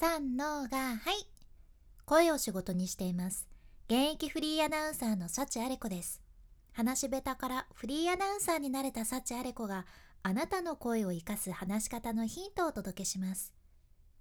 [0.00, 1.26] 三のがはい。
[2.06, 3.46] 声を仕事にしています。
[3.86, 6.22] 現役フリーアナウンサーの幸あれ子です。
[6.72, 9.84] 話し下手からフリーアナウンサーになれた幸あれ子が
[10.22, 13.52] あなたの声を生かす話し方のヒントをお届けします。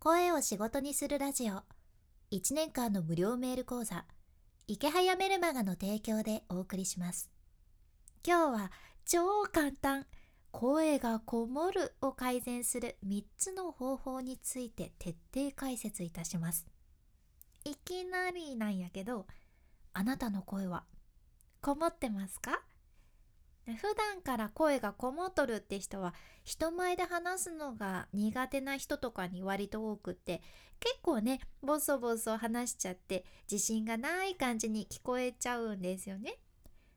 [0.00, 1.62] 声を仕事にするラジオ。
[2.32, 4.04] 1年間の無料メール講座。
[4.66, 7.30] 池早メルマガの提供でお送りします。
[8.26, 8.72] 今日は
[9.06, 10.06] 超簡単。
[10.50, 16.66] 声がこもるを改善する3つの方法について徹底解説いたします
[17.64, 19.26] いきなりなんやけど
[19.92, 20.84] あなたの声は
[21.60, 22.62] こもってますか？
[23.66, 30.40] 普段から声がこもっとるって人は人前で話すのが苦手な人とかに割と多くって
[30.80, 36.38] 結構ねボソボソ話しちゃって自信がない感じに聞こえちゃうんですよね。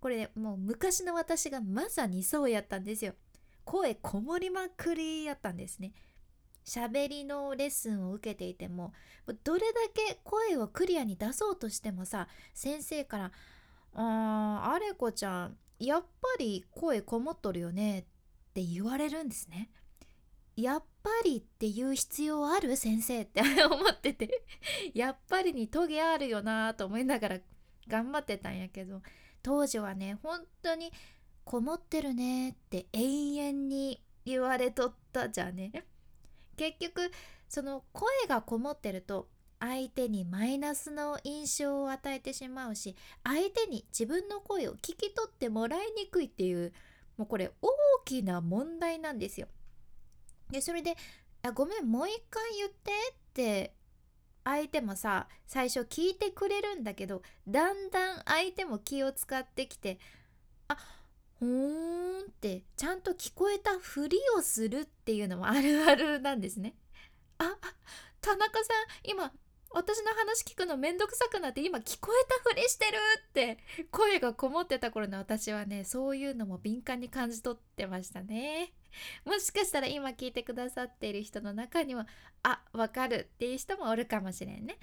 [0.00, 3.14] これ、ね、もう昔の私がまさにそうやったんですよ。
[3.64, 5.92] 声こもりまくりやったんですね。
[6.64, 8.92] 喋りのレッスンを受けていても
[9.42, 13.32] どれだけ声をクリアに出そうとしてもさ先生から
[13.94, 18.00] 「あーあれこちゃんやっぱり声こもっとるよね」
[18.50, 19.70] って言われるんですね。
[20.54, 22.76] やっぱりって言う必要ある？
[22.76, 24.44] 先生って 思ってて
[24.94, 27.38] やっぱりにトゲあるよなと思いながら
[27.88, 29.02] 頑張ってたんやけど
[29.42, 30.92] 当時はね本当に
[31.44, 35.84] こもってるねって永遠に言われとったじゃね
[36.56, 37.10] 結局
[37.48, 46.72] その声がこもってると相手にマイナスの印象を与えてしまうし相手に自分の声を聞き取ってもらいにくいっていう
[47.16, 47.68] もうこれ大
[48.04, 49.46] きな問題なんですよ。
[50.50, 50.96] でそれで
[51.54, 53.74] 「ごめんもう一回言って」って
[54.44, 59.98] 相手もさ最初聞いてくれるんだけどだんだん相手も気を使ってきて
[60.68, 60.76] 「あ
[61.42, 66.76] ほーんってちゃんと聞こえたふりをするっていうのもあるあるなんですね。
[67.38, 67.56] あ
[68.20, 68.72] 田中さ
[69.04, 69.32] ん今
[69.70, 72.98] 私の話聞くのめんどくさくなって今聞こえたふりしてる
[73.28, 73.58] って
[73.90, 78.72] 声がこもってた頃の私はねそういうのも敏感に感じ取ってましたね。
[79.24, 82.06] もしかしたら今聞いてくださっている人の中には
[82.44, 84.78] あわかるっていう人もおるかもしれんね。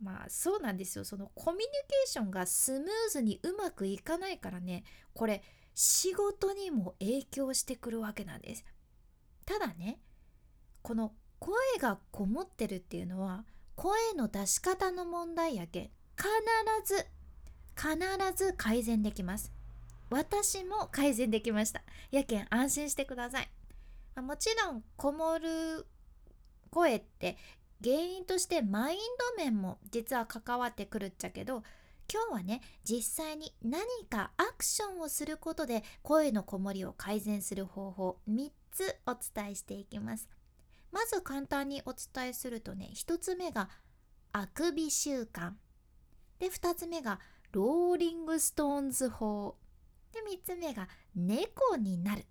[0.00, 1.04] まあそうなんですよ。
[1.04, 5.42] そのコミュニケーションがスムーズにうまくいかないからねこれ
[5.74, 8.64] 仕事にも影響してくるわけなんです。
[9.44, 10.00] ただね
[10.82, 13.44] この声がこもってるっていうのは
[13.76, 16.28] 声の出し方の問題やけん必
[16.84, 17.06] ず
[17.76, 17.96] 必
[18.36, 19.52] ず改善できます。
[20.10, 21.82] 私も改善できました。
[22.10, 23.50] やけん安心してください。
[24.20, 25.86] もちろんこもる
[26.70, 27.36] 声って
[27.82, 28.98] 原因としてマイン
[29.36, 31.62] ド面も実は関わってくるっちゃけど
[32.12, 40.28] 今日はね実際に何かアクションをすることで声のこもりを改善する方法3つお伝えしていきます。
[40.90, 43.68] まず簡単にお伝えするとね1つ目が
[44.32, 45.52] あくび習慣。
[46.38, 47.20] で2つ目が
[47.52, 49.56] ローリングストーンズ法。
[50.12, 52.24] で3つ目が猫になる。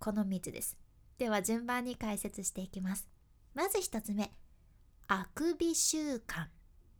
[0.00, 0.76] この3つです。
[1.18, 3.08] では順番に解説していきます。
[3.54, 4.32] まず1つ目。
[5.08, 6.46] あくび習慣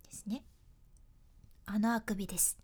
[0.04, 0.44] ですね。
[1.66, 2.58] あのあくびです。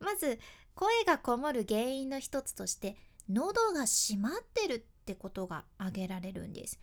[0.00, 0.38] まず
[0.74, 2.96] 声がこもる原因の一つとして
[3.28, 6.78] 喉が閉まってるってことが挙げられるんです、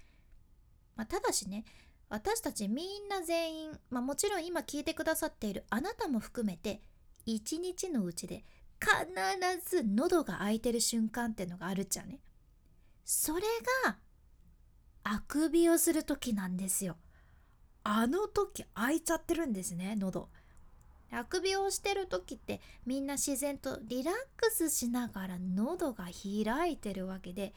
[0.96, 1.64] まあ、ただしね
[2.10, 6.82] 私たちみんな全員、まあ、もちろん今聞いてくださっているあなたも含めて
[7.26, 8.44] 一日のうちで
[8.80, 12.20] 必ず喉が開いてる瞬間ってのがあるっちゃね。
[13.04, 13.42] それ
[13.86, 13.98] が
[15.04, 16.98] あくびをする時なんですよ。
[17.88, 20.28] あの時開いちゃってるんですね喉。
[21.12, 27.54] あくびをしてる時ってみんな自然とリラックスしながら喉が開いてるわけで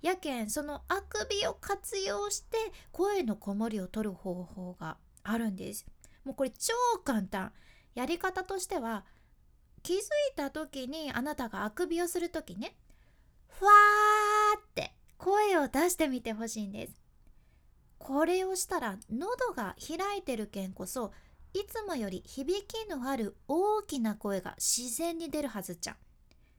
[0.00, 2.56] やけんそのあくびを活用して
[2.92, 5.84] 声のこもりを取る方法があるんです。
[6.24, 6.72] もうこれ超
[7.04, 7.52] 簡単。
[7.96, 9.04] やり方としては
[9.82, 10.00] 気づい
[10.36, 12.76] た時にあなたがあくびをする時ね
[13.48, 17.01] ふわーって声を出してみてほしいんです。
[18.02, 21.12] これをしたら喉が開いてるけんこそ
[21.54, 25.96] いつもより響きのある大きな声が自然に出るはずじゃん。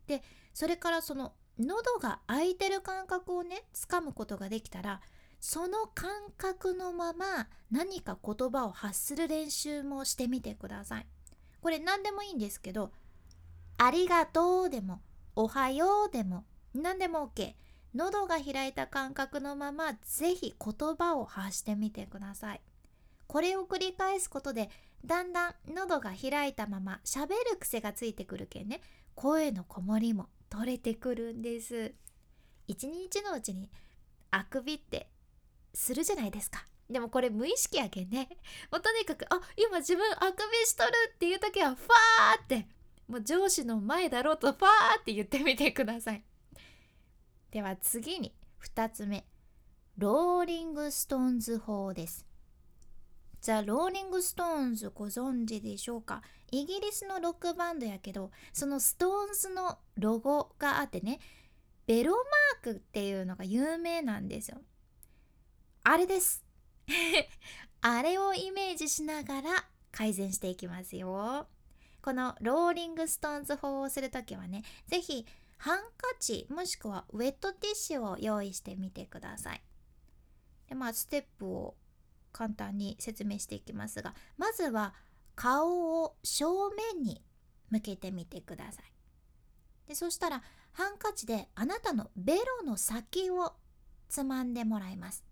[0.08, 0.24] で
[0.54, 5.02] それからその喉が開いてる感覚をねつかむことができたら
[5.42, 11.08] その感覚のまま何か言葉を発する練習もしてみてください。
[11.60, 12.94] これ何でもいいんですけど
[13.78, 15.02] 「ありがとう」でも
[15.36, 17.56] 「おはよう」でも何でも OK。
[17.94, 22.62] 喉が開いた感覚のまま是非言葉を発してみてください。
[23.28, 24.70] これを繰り返すことで
[25.06, 28.82] だんだん喉が開いたまま喋る癖がついてくるけんね
[29.16, 31.94] 声のこもりも取れてくるんです。
[32.68, 33.70] 一日のうちに
[34.32, 35.10] あくびって
[35.74, 36.66] するじゃないですか。
[36.90, 38.30] でもこれ無意識やけんね。
[38.72, 42.68] もうとにかくあ今自分あくびしとるっていう時はファーって
[43.08, 46.24] もう上司の前だろうとファーって言ってみてください。
[47.54, 48.34] では次に
[48.66, 49.28] 2つ目。
[50.00, 52.26] ローリングストーンズ法です。
[53.42, 56.24] ザ・ローリング・ストーンズご存知でしょうか？
[56.50, 61.20] イギリスのロックバンドやけどそのストーンズのロゴがあってね
[61.86, 64.58] ベロマークっていうのが有名なんですよ。
[65.84, 66.44] あれです。
[67.82, 71.46] あれをイメージしながら改善していきますよ。
[72.02, 75.28] このローリングストーンズ法をするときはね是非
[75.64, 79.64] ハンカチもしくはウェットティッシュを用意してみてください。
[80.68, 81.76] でまあステップを
[82.34, 84.94] 簡単に説明していきますがまずは
[85.36, 87.24] 顔を正面に
[87.70, 88.92] 向けてみてください。
[89.88, 90.44] でそしたら
[90.74, 93.54] ハンカチであなたのベロの先を
[94.10, 95.24] つまんでもらいます。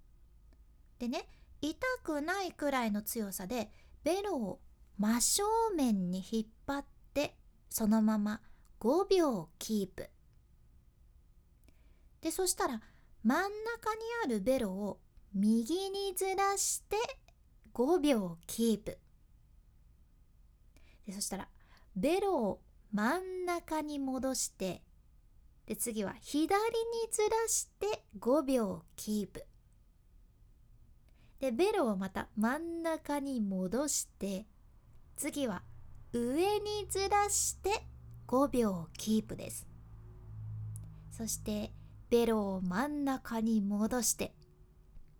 [0.97, 1.27] でね
[1.59, 1.75] 痛
[2.05, 3.69] くないくらいの強さで
[4.05, 4.61] ベロを
[4.97, 5.43] 真正
[5.75, 7.35] 面に引っ張って
[7.69, 8.39] そのまま
[8.79, 10.09] 5秒キープ。
[12.21, 12.81] でそしたら
[13.23, 14.99] 真ん中にあるベロを
[15.33, 16.97] 右にずらして
[17.73, 18.97] 5秒キープ。
[21.05, 21.47] でそしたら
[21.95, 22.61] ベロを
[22.93, 24.81] 真ん中に戻して
[25.65, 26.57] で次は左に
[27.11, 29.45] ずらして5秒キープ。
[31.39, 34.45] でベロをまた真ん中に戻して
[35.15, 35.63] 次は
[36.13, 37.69] 上にずらして
[38.27, 39.65] 5秒キープです。
[41.11, 41.70] そして
[42.11, 44.33] ベロを真ん中に戻して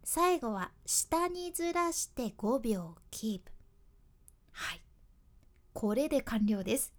[0.03, 3.51] 最後は下にずらして5秒キープ。
[4.51, 4.81] はい。
[5.71, 6.91] これで完了です。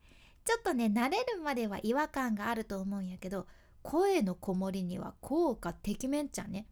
[0.46, 3.46] ちょっとね慣れるまでは違和感があると思うんやけど
[3.82, 6.66] 声のこもりには効果てきめんちゃね。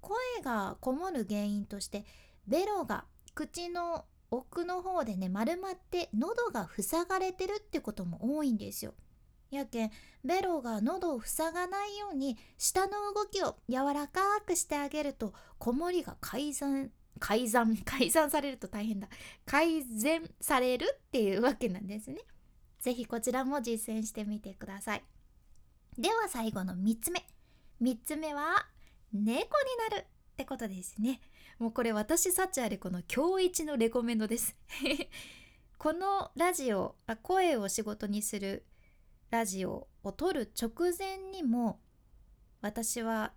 [0.00, 2.06] 声がこもる原因として
[2.48, 3.04] ベロが
[3.34, 8.94] 口の奥の方でね丸まって喉が塞がれてるってことも多いんですよ。
[9.54, 9.90] やけん
[10.24, 19.08] ベロが喉を塞がないように下の動きを柔らかくしてあげると子守が改善改ざん 改ざんされると大変だ。
[19.46, 22.20] 改善されるっていうわけなんですね。
[22.80, 25.04] 是非こちらも実践してみてください。
[25.96, 27.24] では最後の3つ目。
[27.80, 28.66] 3つ目は
[29.12, 29.44] 猫に
[29.90, 31.20] なるってことですね。
[31.58, 34.56] もうこれ私幸あれこの今日一のレコメンドです。
[35.78, 38.64] このラジオ声を仕事にする
[39.34, 41.80] ラジオを撮る直前にも
[42.60, 43.32] 私は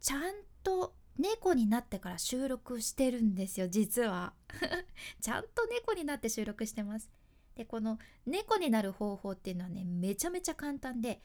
[0.00, 0.20] ちゃん
[0.62, 4.32] と猫になってから収録してるんですよ実は。
[5.20, 7.10] ちゃんと猫になって収録してます。
[7.54, 11.20] でこの猫になる方法っていうのはねめちゃめちゃ簡単で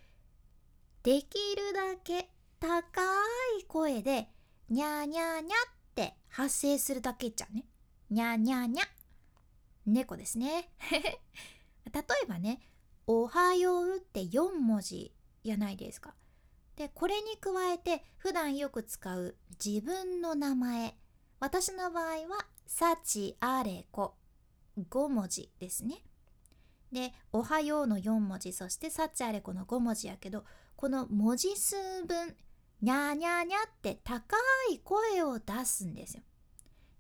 [1.04, 2.30] できるだけ
[2.60, 3.02] 高
[3.62, 4.30] い声で
[4.68, 7.64] ニャーニャーニャって発声するだけじゃね。
[8.10, 8.84] ニャーニャーニャ
[9.86, 10.70] 猫ですね。
[10.92, 12.60] 例えばね
[13.10, 16.14] おはようって4文字やないですか。
[16.76, 20.98] で、これに加えて普段よく使う自分の名前。
[21.40, 24.16] 私の場合は、幸あれこ。
[24.90, 26.04] 5文字ですね。
[26.92, 30.44] で、おはようの4文字、そして幸あれこの5文字やけど、
[30.76, 31.76] この文字数
[32.06, 32.36] 分、
[32.82, 34.36] にゃーにゃーにゃって高
[34.70, 36.24] い声を出すんですよ。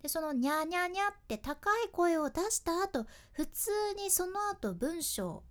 [0.02, 5.44] でそのにゃーにゃーにゃって高い声を出した後普通にその後文章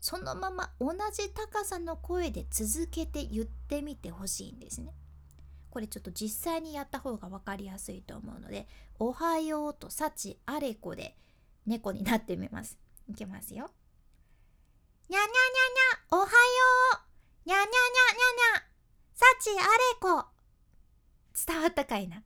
[0.00, 4.94] そのまま同じ高さの声で続けて言ってみてほしいんですね。
[5.70, 8.66] これちょっと実際にやった方が分かりやすいと思うので
[8.98, 11.16] 「おはよう」と「幸あれこ」で
[11.66, 12.78] 猫になってみます。
[13.08, 13.70] いきますよ。
[15.08, 16.30] にゃにゃにゃにゃおはよ
[17.44, 18.76] うにゃにゃにゃにゃにゃ
[19.14, 19.68] 幸あれ
[20.00, 20.26] こ
[21.46, 22.22] 伝わったかいな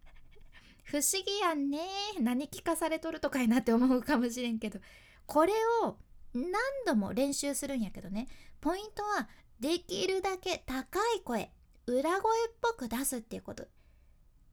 [0.84, 1.80] 不思議やんね
[2.20, 4.80] 何聞かされとるとかいなって思うかもしれんけど
[5.26, 5.52] これ
[5.84, 5.98] を
[6.34, 6.52] 何
[6.86, 8.28] 度も練習するんやけどね。
[8.60, 11.50] ポイントはできるだけ高い声
[11.86, 13.66] 裏声っぽく出すっていうこと。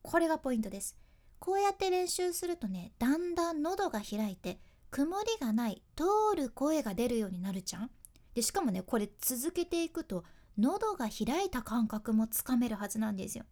[0.01, 0.97] これがポイントです。
[1.39, 6.03] こうやって練習するとねだんだん喉が開いて曇りがない通
[6.35, 7.91] る声が出るようになるじゃん。
[8.33, 10.23] でしかもねこれ続けていくと
[10.57, 13.45] 喉が開いた感覚もつかめるはずなんですよ。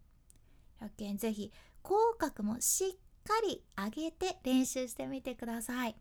[0.80, 1.52] やけんぜひ
[1.82, 2.90] 口角もしっ
[3.24, 5.96] かり上げて練習してみてください。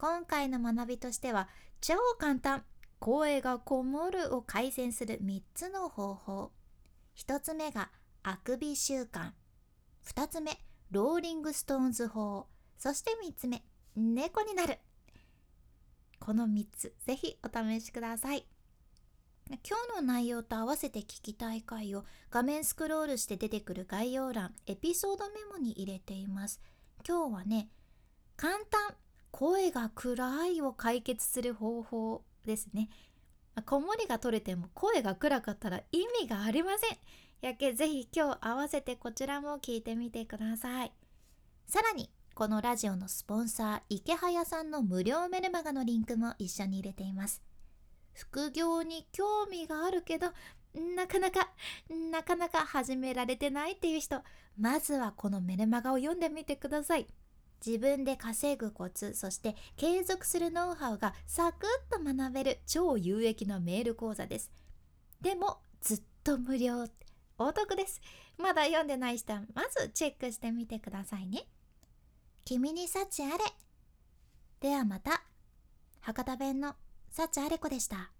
[0.00, 1.46] 今回の学びとしては
[1.82, 2.64] 超簡単
[3.00, 6.52] 声がこもるを改善する3つの方法。
[7.18, 7.90] 1つ目が
[8.22, 9.32] あくび習慣。
[10.06, 10.58] 2つ目
[10.90, 12.46] ローリングストーンズ法。
[12.78, 13.62] そして3つ目
[13.94, 14.78] 猫になる。
[16.18, 18.46] この3つぜひお試しください。
[19.50, 19.58] 今
[19.96, 26.58] 日の内容と合わせて聞きたい回を画面スクロールして出てくる概要欄エピソードメモに入れています。
[27.06, 27.68] 今日はね
[28.38, 28.94] 簡単
[29.30, 32.88] 声が暗いを解決する方法ですね。
[33.66, 36.98] こもりが取れても声が暗かったら意味がありません。
[37.40, 40.92] やけぜひ今日合わせてこちらも聞いてみてください。
[41.66, 47.42] さらにこのラジオのスポンサー池早さんの無料メルマガのリンクも一緒に入れています。
[48.12, 50.28] 副業に興味があるけど
[50.96, 51.50] なかなか
[52.12, 54.22] なかなか始められてないっていう人
[54.58, 57.06] まずはこのメルマガを読んでみてください。
[57.64, 64.50] 自分で稼ぐコツそして継続するノウハウがサクッと学べる超有益なメール講座です。
[65.20, 66.86] でもずっと無料。
[67.38, 68.00] お得です。
[68.38, 71.46] まだ読んでない人はまずチェックしてみてくださいね。
[72.44, 73.44] 君に幸あれ。
[74.60, 75.22] ではまた。
[76.00, 76.74] 博多弁の
[77.10, 78.10] 幸あれ子でした。